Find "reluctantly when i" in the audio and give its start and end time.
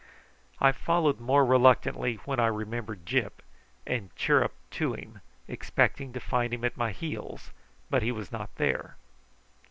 1.45-2.47